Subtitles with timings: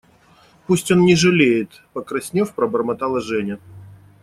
[0.65, 3.59] –Пусть он не жалеет,– покраснев, пробормотала Женя.